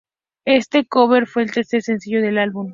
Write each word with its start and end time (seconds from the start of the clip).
Este 0.47 0.87
cover 0.87 1.27
fue 1.27 1.43
el 1.43 1.51
tercer 1.51 1.83
sencillo 1.83 2.23
del 2.23 2.39
álbum. 2.39 2.69